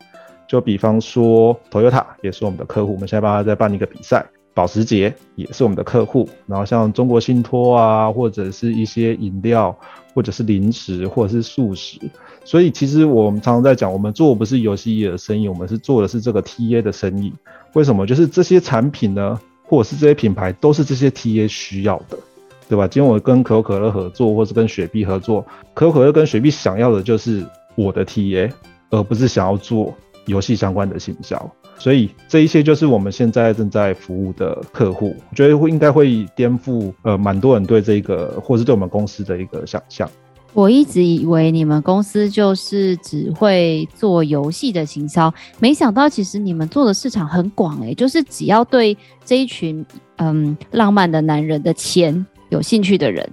[0.48, 9.78] 就比方说 Toyota 也是我们的客户，我们现在帮他在办一个比赛，保时捷也是我们的客户，然后像中国信托啊，或者是一些饮料，
[10.16, 12.00] 或者是零食，或者是速食。
[12.44, 17.32] 所以其实我们常常在讲，我们做不是游戏业的生意，我们是做的是这个 TA 的生意。
[17.74, 18.08] 为什么？
[18.08, 22.18] 就是这些产品呢，或者是这些品牌，都是这些 TA 需要的，
[22.68, 22.88] 对吧？
[22.88, 28.52] 今天我跟可口可乐合作，或是跟雪碧合作，可口可乐跟雪碧想要的就是我的 TA，
[28.90, 29.94] 而不是想要做
[30.26, 31.52] 游戏相关的行销。
[31.78, 40.10] 所以这一些就是我们现在正在服务的客户，我觉得会应该会颠覆呃蛮多人对这个或是对我们公司的一个想象。
[40.54, 53.28] 我一直以为你们公司就是只会做游戏的行销，没想到其实你们做的市场很广诶，就是只要对这一群嗯浪漫的男人的钱有兴趣的人，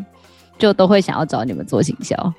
[0.58, 2.32] 就都会想要找你们做行销。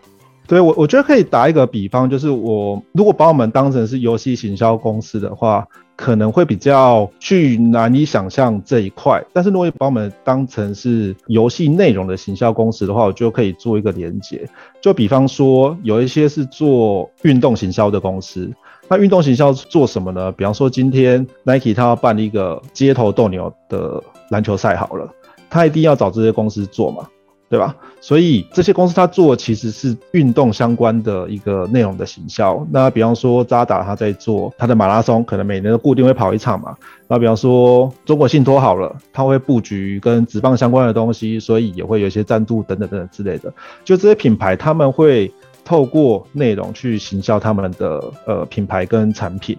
[0.46, 9.24] 对，我我觉得可以打一个比方，就是我如果把我们当成是游戏行销公司的话，可能会比较去难以想象这一块。
[9.32, 14.46] 但是如果把我们当成是游戏内容的行销公司的话，我就可以做一个连接。
[14.82, 18.52] 就比方说，有一些是做运动行销的公司，
[18.90, 20.30] 那运动行销做什么呢？
[20.34, 25.10] 比方说，今天 Nike 他要办一个街头斗牛的篮球赛，好了，
[25.54, 27.08] 他一定要找这些公司做嘛。
[27.50, 27.76] 对吧？
[28.02, 32.66] 所以这些公司他做其实是运动相关的一个内容的行销。
[32.72, 36.76] 那比方说渣打他在做他的马拉松，可能每年都固定会跑一场嘛。
[37.08, 43.54] 那比方说中国信托好了，他会布局跟职棒相关的东西，所以也会有一些赞助等等等等之类的。
[43.86, 45.32] 就这些品牌，他们会
[45.64, 49.56] 透过内容去行销他们的呃品牌跟产品。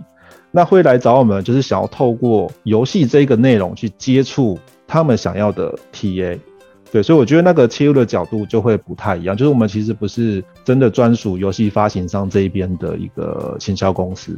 [0.50, 6.38] 那会来找我们，就是想要透过游戏这个内容去接触他们想要的 TA。
[6.92, 14.32] 对，所以我觉得那个切入的角度就会不太一样，就是我们其实不是真的专属游戏发行商这一边的一个行销公司。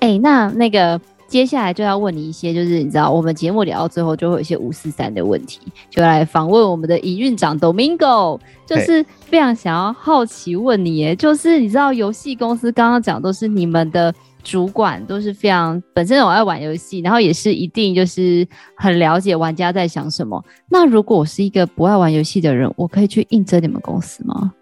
[0.00, 5.60] 哎、欸，那那个接下来就要问你一些，就是你知道我们节目聊到最后就会有一些五四三的问题，
[5.90, 14.14] 就来访问我们的营运长 Domingo，就是非常想要好奇问你，耶，就是你知道游戏公司刚刚讲都是你们的。
[14.44, 20.44] 主管都是非常本身我爱玩游戏，然后也是一定就是很了解玩家在想什么。
[20.68, 24.52] 那如果我是一个不爱玩游戏的人，我可以去应征你们公司吗？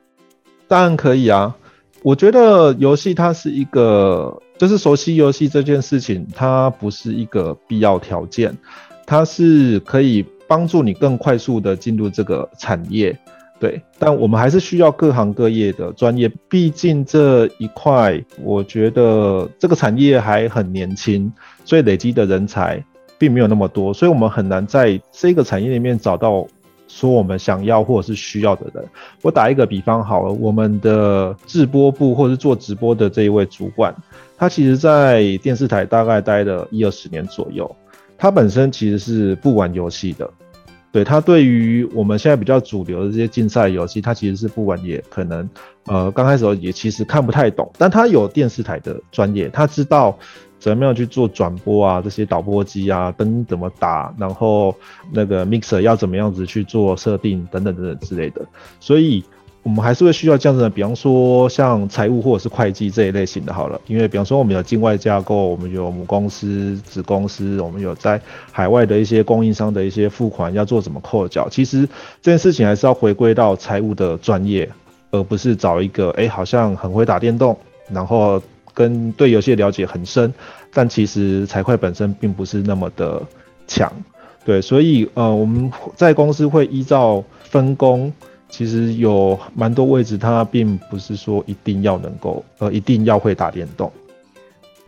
[0.68, 1.54] 当然可以啊。
[2.02, 8.56] 我觉得游戏它是一个，就是熟悉游戏这件事情，它不是一个必要条件，
[9.06, 13.16] 它是可以帮助你更快速的进入这个产业。
[13.62, 21.32] 对，但我们还是需要各行各业的专业，毕竟这一块，我觉得这个产业还很年轻，
[21.64, 22.84] 所以累积的人才
[23.18, 26.44] 并没有那么多，所以我们很难在这个产业里面找到
[26.88, 28.84] 说我们想要或者是需要的人。
[29.22, 33.94] 我打一个比方好了，我们的制播部或者是做直播的这一位主管，
[34.36, 37.76] 他其实在电视台大概待了一二十年左右，
[38.18, 40.28] 他本身其实是不玩游戏的。
[40.92, 45.48] 对，他对于我们现在比较主流的这些竞赛游戏，他其实是不玩，也可能，
[45.86, 50.16] 呃，刚开始也其实看不太懂，但他有电视台的专业，他知道
[50.58, 54.74] 怎么样去做转播啊，这些导播机啊，灯怎么打，然后
[55.10, 58.46] 那个 mixer 要怎么样子去做设定等等等等之类的，
[58.78, 59.24] 所以。
[59.62, 68.20] 我们还是会需要这样子的，比方说像财务或者是会计这一类型的，好了，因为比方说我们有境外架构，我们有母公司、子公司，我们有在
[68.50, 71.88] 海外的一些供应商的一些付款要做怎么扣缴，其实
[72.20, 74.68] 这件事情还是要回归到财务的专业，
[75.12, 77.56] 而不是找一个哎、好像很会打电动，
[77.88, 78.42] 然后
[78.74, 80.34] 跟对游戏了解很深，
[80.72, 83.22] 但其实财会本身并不是那么的
[83.68, 83.92] 强，
[84.44, 88.12] 对，所以呃我们在公司会依照分工。
[88.52, 93.90] 其实有蛮多位置，它并不是说一定要能够，呃，一定要会打电动。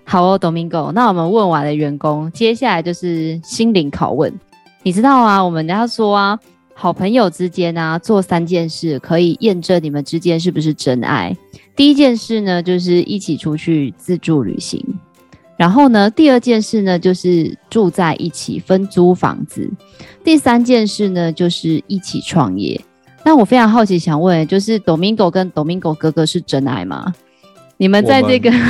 [0.05, 4.31] 好哦，Domingo，那我们问完了员工，接下来就是心灵拷问。
[4.83, 6.39] 你知道啊，我们要说啊，
[6.75, 11.35] 好朋友之间啊，做三件事可以验证你们之间是不是真爱。
[11.75, 14.85] 第一件事呢，就是一起出去自助旅行。
[15.57, 19.71] 然后呢，第二件事呢，就是住在一起分租房子。
[20.23, 22.79] 第三件事呢，就是一起创业。
[23.25, 27.15] 那我非常好奇，想问，就是 Domingo 跟 Domingo 哥哥是真爱吗？
[27.79, 28.61] 你们在这个们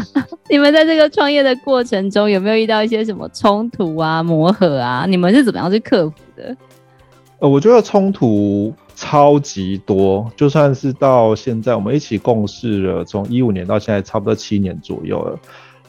[0.50, 5.04] 你们在这个创业的过程中，有没有遇到一些什么冲突啊、磨合啊？
[5.06, 6.56] 你们是怎么样去克服的？
[7.40, 15.38] 呃，我觉得冲突超级多，就算是到现在，我们一起共事了，从一五年到现在，差不多七年左右了。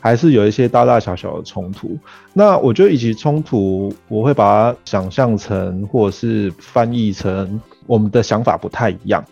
[0.01, 1.97] 还是有一些大大小小的冲突。
[2.33, 7.59] 那我觉得，以及冲突，我会把它想象成，或者是翻译成
[7.89, 9.25] 我们的想法不太一样。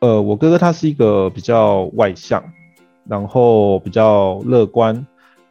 [0.00, 2.44] 呃，我哥哥他是一个比较外向，
[3.08, 5.06] 然后比较乐观，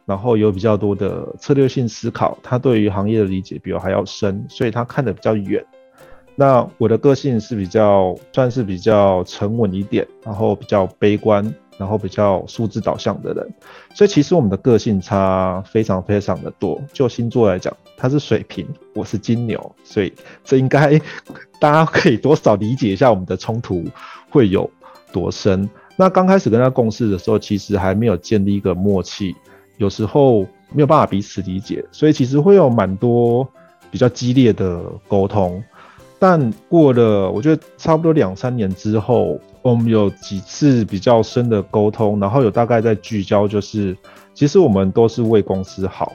[0.06, 5.64] 然后有比较多的策略性思考，他对于行业的理解比我还要深，所以他看得比较远。
[6.36, 11.52] 那我的个性是比较算是比较沉稳一点，然后比较悲观，
[11.82, 13.44] 然后比较数字导向的人，
[13.92, 16.80] 所以其实我们的个性差非常非常的多。
[16.92, 18.64] 就星座来讲，他是水瓶，
[18.94, 20.12] 我是金牛，所以
[20.44, 20.96] 这应该
[21.58, 23.84] 大家可以多少理解一下我们的冲突
[24.30, 24.70] 会有
[25.12, 25.68] 多深。
[25.96, 29.34] 那刚开始跟他共事的时候，其实还没有建立一个默契，
[29.76, 33.44] 有时候没有办法彼此理解，所以其实会有蛮多
[33.90, 35.60] 比较激烈的沟通。
[36.20, 43.96] 但过了，我觉得差不多两三年之后，我们有几次比较深的沟通，然后有大概在聚焦，就是
[44.34, 46.12] 其实我们都是为公司好，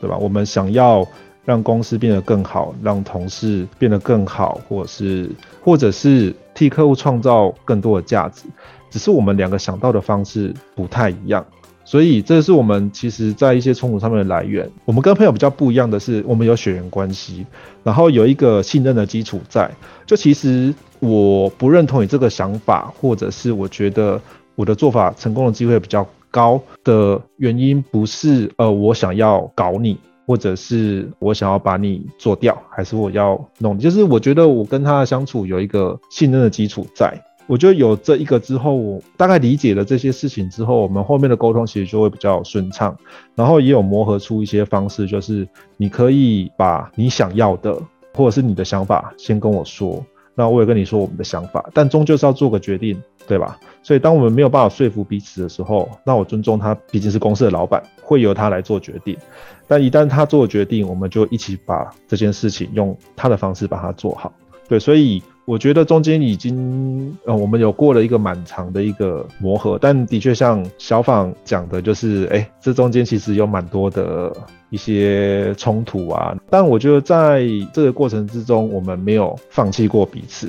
[0.00, 0.16] 对吧？
[0.18, 1.06] 我们想要
[1.44, 5.30] 让公司变得更好，让同事变得更好，或者是
[5.64, 8.42] 或者是替客户创造更多的价值，
[8.90, 11.44] 只是我们两个想到的方式不太一样。
[11.84, 14.70] 所以这是我们其实在一些冲突上面的来源。
[14.84, 17.44] 我们跟朋友比较不一样的是，我们有血缘关系，
[17.82, 19.70] 然后有一个信任的基础在。
[20.06, 24.20] 就其实我不认同你这个想法，或者是我觉得
[24.54, 33.78] 我的做法成功的机会比较高的原因，不是呃我想要搞你，或者是我想要把你做掉，还是我要弄。
[33.78, 37.12] 就是我觉得我跟他的相处有一个信任的基础在。
[37.46, 42.96] 我觉得有这一个之后，我大概理解了这些事情之后，我们后面的沟通其实就会比较顺畅，
[43.34, 47.76] 然后也有磨合出一些方式，就是你可以把你想要的
[48.14, 53.58] 或者是你的想法先跟我说，那我也跟你说我们的想法，但终究是要做个决定，对吧？
[53.82, 59.16] 所以当我们没有办法说服彼此的时候，那我尊重他，毕竟是公司的老板，会由他来做决定。
[59.66, 64.32] 但一旦他做决定，我们就一起把这件事情用他的方式把它做好。
[64.68, 65.22] 对，所以。
[65.44, 74.32] 我觉得中间已经，呃，我们有过了一个蛮长的一个磨合，但的确像小访讲的，就是，哎，这中间其实有蛮多的
[74.70, 76.32] 一些冲突啊。
[76.48, 80.48] 但我觉得在这个过程之中，我们没有放弃过彼此，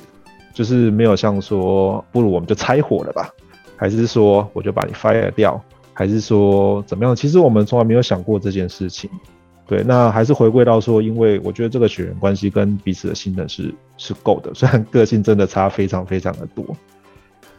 [0.54, 3.28] 就是没有像说，不如我们就拆伙了吧，
[3.76, 5.60] 还是说我就把你 fire 掉，
[5.91, 7.16] 还是说怎么样？
[7.16, 9.10] 其实我们从来没有想过这件事情。
[9.66, 16.66] 对，那还是回归到说，因为我觉得这个血缘关系跟彼此的信任是是够的， 虽然个性真的差非常非常的多。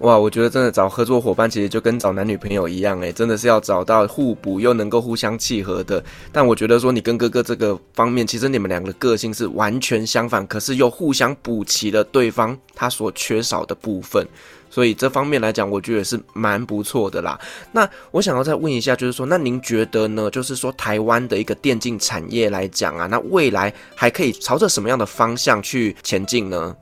[0.04, 6.04] 哇，我觉得真的找合作伙伴其实就跟找男女朋友一样，诶，真的是要找到互补又能够互相契合的。
[6.30, 14.28] 但我觉得说你跟哥哥这个方面，其实你们两个个性是完全相反，可是又互相补齐了对方他所缺少的部分。
[14.68, 17.40] 所以这方面来讲，我觉得是蛮不错的啦。
[17.72, 20.30] 那我想要再问一下，就是说，那您觉得呢？
[20.30, 26.76] 就是说，台湾的一个电竞产业来讲啊，那未来还可以朝着什么样的方向去前进呢？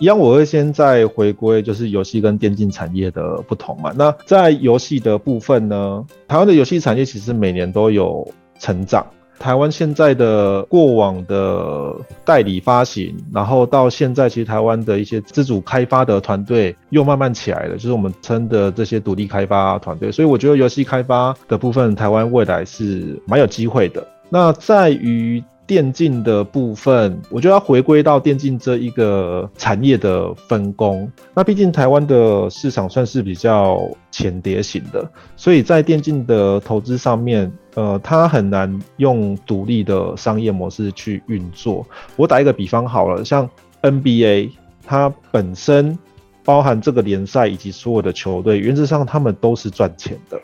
[0.00, 3.92] 一样，我会先再回归，就是游戏跟电竞产业的不同嘛。
[3.96, 8.26] 那在游戏的部分呢，台湾的游戏产业其实每年都有
[8.60, 9.04] 成长。
[9.40, 11.94] 台湾现在的过往的
[12.24, 20.10] 代理发行，然后到现在，其实台湾的一些自主开发的团队又慢慢起来了，就是我们称的这些独立开发团队。
[20.12, 24.06] 所以我觉得游戏开发的部分，台湾未来是蛮有机会的。
[24.28, 25.42] 那在于。
[25.68, 31.12] 电竞的部分，我觉得要回归到电竞这一个产业的分工。
[31.34, 33.78] 那毕竟台湾的市场算是比较
[34.10, 35.06] 浅碟型的，
[35.36, 41.86] 所以在电竞的投资上面，呃，它很难用独立的商业模式去运作。
[42.16, 43.48] 我打一个比方好了，像
[43.82, 44.52] NBA，
[44.86, 45.98] 它本身
[46.44, 50.40] 包含这个联赛以及所有的球队，原则上他们都是赚钱的。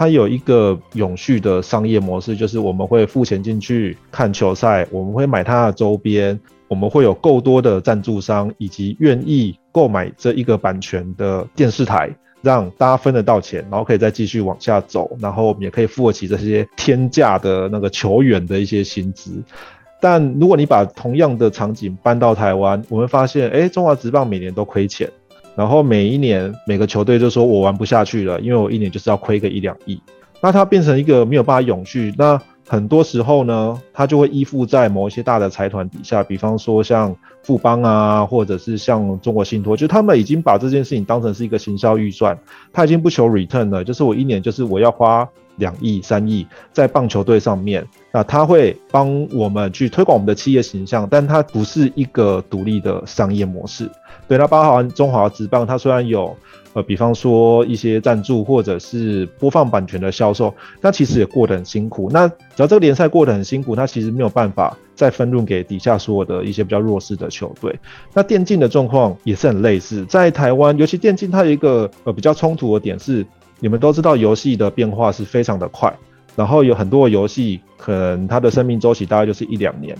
[0.00, 12.08] 它有一个永续的商业模式，就是我们会付钱进去看球赛，我们会买它的周边，我们会有够多的赞助商以及愿意购买这一个版权的电视台，
[12.40, 19.42] 让大家分得到钱，然后可以再继续往下走，然后我们也可以付得起这些天价的那个球员的一些薪资。
[20.00, 25.10] 但如果你把同样的场景搬到台湾，我们发现，哎，中华职棒每年都亏钱。
[25.60, 30.00] 然后每一年每个球队就说我玩不下去了，因为我一年就是要亏个一两亿，
[30.40, 32.14] 那它变成一个没有办法永续。
[32.16, 42.38] 那很多时候呢，它就会依附在某一些大的财团底下，比方说像富邦啊，或者是像中国信托，就他们已经把这件事情当成是一个行销预算，
[42.72, 45.28] 他已经不求 return 了，就是我一年就是我要花
[45.60, 53.88] 两亿三亿在棒球队上面，那他会帮我们去推广我们的企业形象，但它不是一个独立的商业模式。
[54.26, 56.36] 对，它包含中华职棒，它虽然有
[56.72, 62.08] 呃，比方说一些赞助或者是播放版权的销售，那其实也过得很辛苦。
[62.12, 67.76] 那只要这个联赛过得很辛苦，它其实没有办法再分润给底下所有的一些比较弱势的球队。
[68.14, 73.26] 那电竞的状况也是很类似，在台湾，尤其电竞它有一个呃比较冲突的点是，
[73.60, 75.94] 你们都知道游戏的变化是非常的快。
[76.34, 79.96] 然后有很多游戏可能它的生命周期大概就是一两年。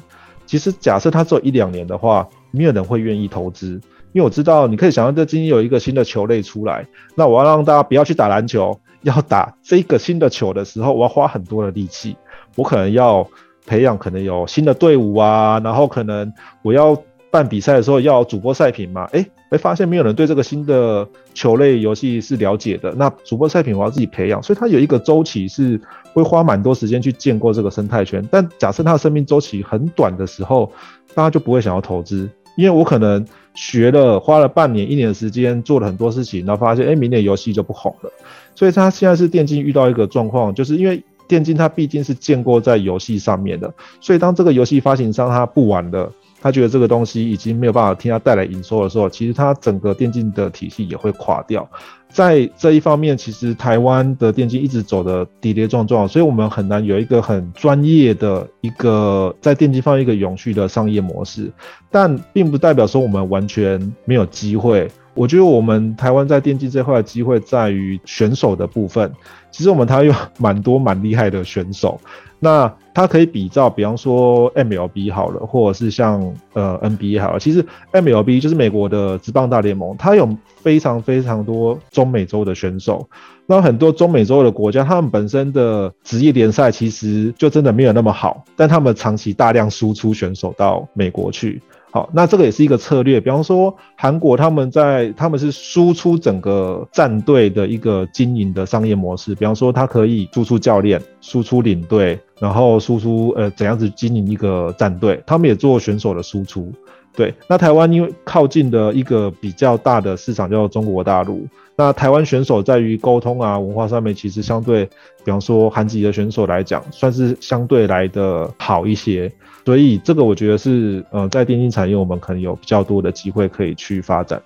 [0.46, 3.80] 其实假设它只有一两年的话，没有人会愿意投资，
[4.12, 12.16] 因为我知道你可以想象，这今天有一个新的球类出来，那我要让大家不要去打篮球，要打这个新的球的时候，我要花很多的力气，
[12.56, 13.28] 我可能要
[13.66, 16.32] 培养可能有新的队伍啊，然后可能
[16.62, 17.00] 我要。
[17.32, 19.08] 办比赛的时候要主播赛评嘛？
[19.50, 22.92] 哎，会发现没有人对这个新的球类游戏是了解的。
[22.96, 25.80] 那主播赛品我要自己培养，所以它有一个周期是
[26.12, 28.26] 会花蛮多时间去建构这个生态圈。
[28.30, 30.70] 但假设它的生命周期很短的时候，
[31.14, 33.24] 大家就不会想要投资，因为我可能
[33.54, 38.10] 学了花了半年、一年的时间做了很多事情，然后发现哎，明年游戏就不红了。
[38.54, 46.12] 所以它现在是电竞遇到一个状况，就是因为电竞它毕竟是建构在游戏上面的，所以当这个游戏发行商它不玩了。
[46.40, 51.68] 他觉得这个东西已经没有办法替他带来营收的时候，其实他整个电竞的体系也会垮掉。
[52.08, 61.52] 在这一方面，其实台湾的电竞一直走的跌跌撞撞，所以我们很难有一个很专业的一个在电竞方面一个永续的商业模式。
[61.88, 64.90] 但并不代表说我们完全没有机会。
[65.14, 69.12] 我觉得我们台湾在电竞这块的机会在于选手的部分。
[69.52, 72.00] 其实我们台湾有蛮多蛮厉害的选手。
[72.38, 76.20] 那它可以比照，比方说 MLB 好了，或者是像
[76.52, 77.38] 呃 NBA 好了。
[77.38, 83.08] 其实 MLB 就是美国的职棒大联盟，它有非常非常多中美洲的选手。
[83.46, 91.60] 那很多中美洲的国家，他们本身的职业联赛其实就真的没有那么好，但他们长期大量输出选手到美国去。
[91.92, 93.20] 好，那这个也是一个策略。
[93.20, 99.34] 比方说，韩国他们在他们是输出整个战队的一个经营的商业模式。
[99.34, 105.22] 比方说，他可以输出教练、输出领队，然后输出呃怎样子经营一个战队。
[105.24, 106.72] 他们也做选手的输出。
[107.12, 111.44] 对，那台湾因为靠近的一个比较大的市场叫中国大陆，
[111.76, 114.84] 那台湾选手在于沟通啊文化上面，其实相对，
[115.24, 119.30] 比方说韩籍的选手来讲，算是相对来的好一些。
[119.66, 124.40] 所以这个我觉得是，呃，在电竞产业我们可能有比较多的机会可以去发展。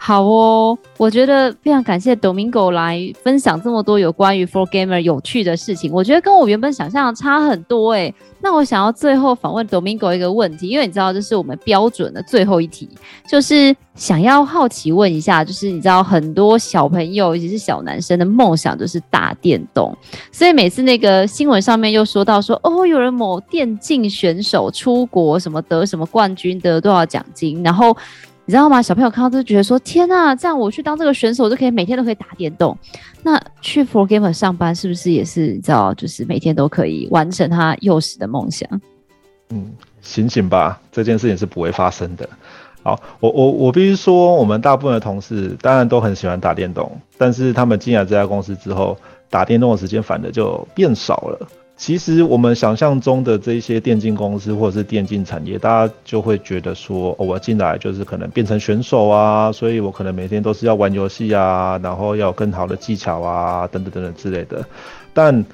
[0.00, 5.92] 好哦，我觉得非常感谢 Domingo 来分享这么多有关于 For Gamer 有趣的事情。
[5.92, 8.14] 我觉得跟我原本想象的差很多诶。
[8.40, 12.88] 那我想要最后访问 Domingo 一个问题，因为你知道这是我们标准的最后一题，
[13.28, 19.94] 就是想要好奇问一下，就是你知道很多小朋友，尤其是小男生的梦想就是打电动，
[20.30, 27.94] 所以每次那个新闻上面又说到说，哦，有人某电竞选手出国什么得什么冠军，得多少奖金，然后。
[28.48, 28.80] 你知道吗？
[28.80, 32.74] 小朋友看到都觉得说：“天呐，这样我去当这个选手，我就可以每天都可以打电动。
[33.22, 38.66] 那去 For Gamer 上班是不是也是你知道，就是每天都可以完成他幼时的梦想？”
[39.52, 39.70] 嗯，
[40.00, 42.26] 醒醒吧，这件事情是不会发生的。
[42.82, 48.96] 好，我我我必须说，我们大部分的同事当然都很喜欢打电动，但是他们进来这家公司之后，
[49.28, 51.48] 打电动的时间反而就变少了。
[51.78, 64.62] 其实我们想象中的这些电竞公司或者是电竞产业，大家就会觉得说，我进来就是可能变成选手啊，所以我可能每天都是要玩游戏啊，然后要有更好的技巧啊，等等等等之类的。
[65.14, 65.44] 但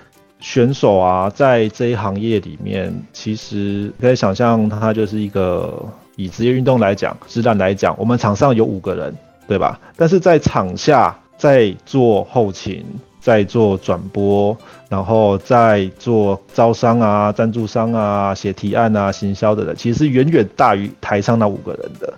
[0.40, 9.14] 选手啊，在这一行业里面，其实可以想象，它就是一个以职业运动来讲，职篮来讲，我们场上有五个人，
[9.46, 9.78] 对吧？
[9.94, 12.82] 但是在场下，在做后勤。
[13.24, 14.54] 在做转播，
[14.90, 22.12] 然后在做招商啊、赞助商啊、写提案啊、行销的人，其实远远大于台上那五个人的。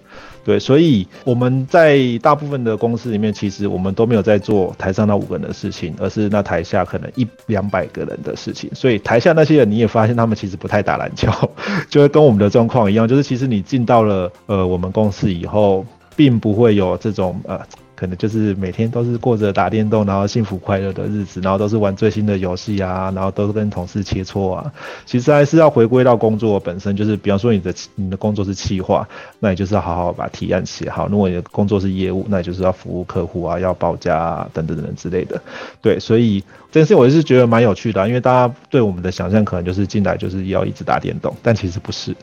[0.44, 8.68] 对，所以我们在大部分的公司里面，其实我们都没有在做台上那五个人的事情，而是那台下可能一两百个人的事情。
[8.74, 11.30] 所以台下那些人，你也发现他们其实不太打篮球，
[11.88, 15.86] 就会跟我们的状况一样，就是其实你进到了呃我们公司以后，
[16.16, 17.60] 并不会有这种呃。
[17.96, 24.72] 可能就是每天都是过着打电动，然后幸福快乐的日子，然后都是玩最新的游戏啊，然后都是跟同事切磋啊。
[25.06, 29.08] 其实还是要回归到工作本身，就是比方说你的你的工作是企划，
[29.40, 35.40] 那你就是要好好把提案写好；如果你的工作是业务，那你就是要服务客户啊，要报价啊，等等等等之类的。
[35.80, 42.14] 对，所以这件事我是觉得蛮有趣的，因为大家对我们的想象可能就是进来就是要一直打电动，但其实不是。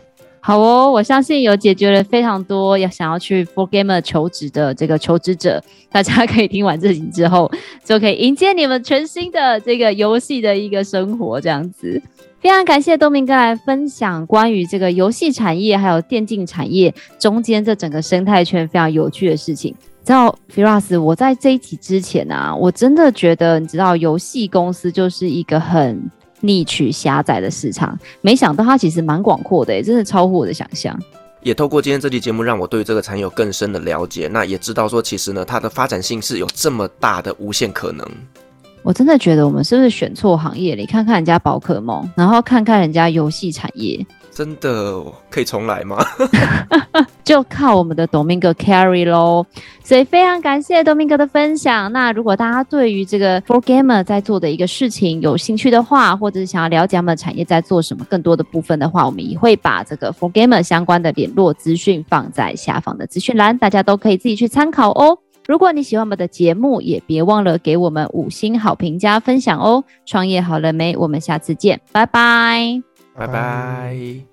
[0.45, 7.49] 好哦，我相信有解决了非常多要想要去 for gamer 求职的这个求职者，大家可以听完这集之后，
[7.85, 12.01] 就可以迎接你们全新的这个游戏的一个生活，这样子。
[12.41, 19.73] 非常感谢东明哥来分享关于这个游戏产业还有电竞产业中间这整个生态圈非常有趣的事情。
[20.03, 26.11] 知道 Firas，我在这一集之前啊，我真的觉得你知道游戏公司就是一个很。
[26.43, 30.97] 逆取狭窄的市场，没想到它其实蛮广阔的，真的超乎我的想象。
[31.41, 34.27] 也透过今天这期节目，让我对这个产业有更深的了解。
[34.27, 38.05] 那也知道说，其实呢，它的发展性是有这么大的无限可能。
[38.81, 40.81] 我真的觉得我们是不是选错行业了？
[40.81, 44.05] 你看看人家宝可梦，然后看看人家游戏产业，
[44.35, 45.97] 真的可以重来吗？
[47.23, 49.45] 就靠我们的 Domingo carry 喽。
[49.83, 51.91] 所以非常感谢 Domingo 的分享。
[51.91, 65.17] 那如果大家对于这个 For Gamer 在做的一个事情有兴趣的话，或者是想要了解他们的产业在做什么更多的部分的话，我们也会把这个 For Gamer 相关的联络资讯放在下方的资讯栏，大家都可以自己去参考哦。
[65.45, 69.83] 如果你喜欢我们的节目，也别忘了给我们五星好评加分享哦！
[70.05, 70.95] 创业好了没？
[70.95, 72.81] 我们下次见，拜拜
[73.15, 74.32] 拜拜，